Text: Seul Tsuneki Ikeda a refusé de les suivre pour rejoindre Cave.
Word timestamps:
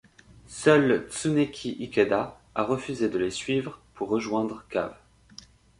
Seul 0.47 1.07
Tsuneki 1.11 1.73
Ikeda 1.83 2.39
a 2.55 2.63
refusé 2.63 3.07
de 3.07 3.19
les 3.19 3.29
suivre 3.29 3.79
pour 3.93 4.09
rejoindre 4.09 4.65
Cave. 4.67 4.97